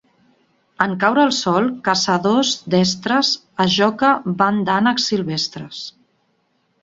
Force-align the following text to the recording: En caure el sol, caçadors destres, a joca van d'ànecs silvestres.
En 0.85 0.93
caure 1.01 1.19
el 1.29 1.33
sol, 1.39 1.67
caçadors 1.87 2.53
destres, 2.75 3.31
a 3.65 3.69
joca 3.75 4.11
van 4.39 4.63
d'ànecs 4.69 5.05
silvestres. 5.13 5.85